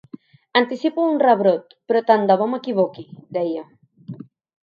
Anticipo 0.59 1.03
un 1.09 1.19
rebrot, 1.23 1.75
però 1.91 2.01
tant 2.07 2.25
de 2.31 2.37
bo 2.43 2.47
m’equivoqui, 2.53 3.05
deia. 3.39 3.67